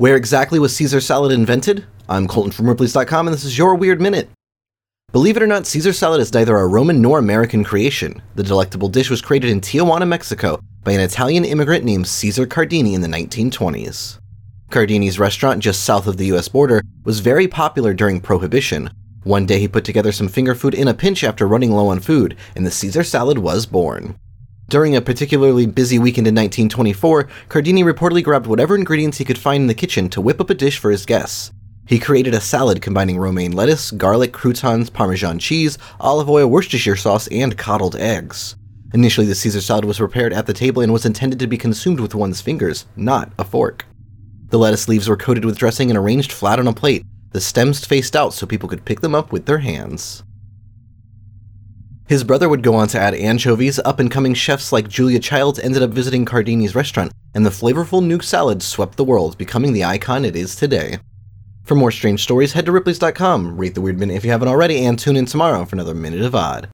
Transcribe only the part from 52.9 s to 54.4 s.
add anchovies. Up and coming